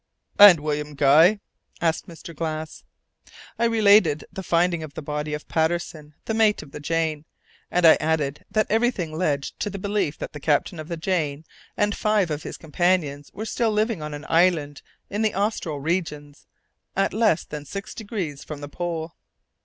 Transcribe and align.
"And 0.39 0.61
William 0.61 0.95
Guy?" 0.95 1.39
asked 1.79 2.07
Mr. 2.07 2.35
Glass. 2.35 2.83
I 3.59 3.65
related 3.65 4.25
the 4.33 4.41
finding 4.41 4.81
of 4.81 4.95
the 4.95 5.03
body 5.03 5.35
of 5.35 5.47
Patterson, 5.47 6.15
the 6.25 6.33
mate 6.33 6.63
of 6.63 6.71
the 6.71 6.79
Jane, 6.79 7.25
and 7.69 7.85
I 7.85 7.97
added 7.99 8.43
that 8.49 8.65
everything 8.71 9.11
led 9.13 9.43
to 9.43 9.69
the 9.69 9.77
belief 9.77 10.17
that 10.17 10.33
the 10.33 10.39
captain 10.39 10.79
of 10.79 10.87
the 10.87 10.97
Jane 10.97 11.45
and 11.77 11.95
five 11.95 12.31
of 12.31 12.41
his 12.41 12.57
companions 12.57 13.29
were 13.31 13.45
still 13.45 13.69
living 13.69 14.01
on 14.01 14.15
an 14.15 14.25
island 14.27 14.81
in 15.11 15.21
the 15.21 15.35
austral 15.35 15.79
regions, 15.79 16.47
at 16.95 17.13
less 17.13 17.43
than 17.43 17.63
six 17.63 17.93
degrees 17.93 18.43
from 18.43 18.59
the 18.61 18.69
Pole. 18.69 19.13